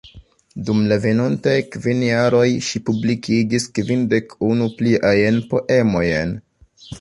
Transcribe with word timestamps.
Dum 0.67 0.79
la 0.91 0.95
venontaj 1.01 1.53
kvin 1.75 2.01
jaroj 2.05 2.45
ŝi 2.69 2.81
publikigis 2.87 3.69
kvindek-unu 3.77 4.71
pliajn 4.81 5.39
poemojn. 5.53 6.35